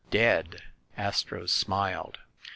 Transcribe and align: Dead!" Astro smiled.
Dead!" 0.09 0.63
Astro 0.97 1.45
smiled. 1.45 2.17